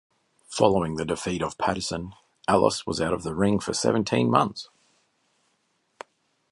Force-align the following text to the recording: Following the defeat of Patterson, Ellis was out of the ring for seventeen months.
Following 0.49 0.95
the 0.95 1.05
defeat 1.05 1.43
of 1.43 1.59
Patterson, 1.59 2.15
Ellis 2.47 2.87
was 2.87 2.99
out 2.99 3.13
of 3.13 3.21
the 3.21 3.35
ring 3.35 3.59
for 3.59 3.71
seventeen 3.71 4.31
months. 4.31 4.67